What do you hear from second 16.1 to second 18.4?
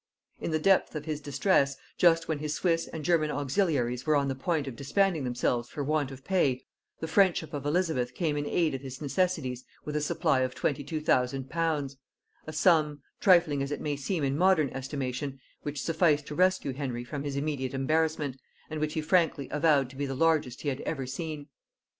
to rescue Henry from his immediate embarrassment,